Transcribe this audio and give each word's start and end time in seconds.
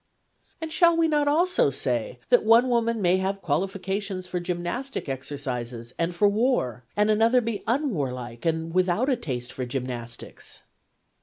'And 0.61 0.73
shall 0.73 0.97
we 0.97 1.07
not 1.07 1.27
also 1.27 1.69
say, 1.69 2.17
that 2.29 2.43
one 2.43 2.69
woman 2.69 3.03
may 3.03 3.17
have 3.17 3.39
qualifications 3.43 4.25
for 4.27 4.39
gymnastic 4.39 5.07
exercises 5.07 5.93
and 5.99 6.15
for 6.15 6.27
war, 6.27 6.83
and 6.97 7.11
another 7.11 7.39
be 7.39 7.61
unwarlike 7.67 8.43
and 8.43 8.73
without 8.73 9.09
a 9.09 9.15
taste 9.15 9.53
for 9.53 9.63
gymnastics 9.63 10.63